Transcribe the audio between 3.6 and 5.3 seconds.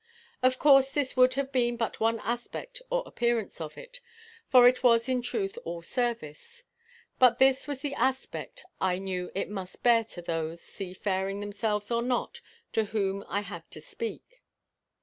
of it for it was in